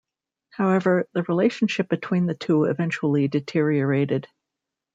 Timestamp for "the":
1.13-1.21, 2.25-2.33